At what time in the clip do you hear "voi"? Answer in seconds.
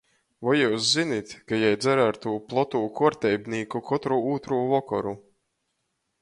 0.45-0.53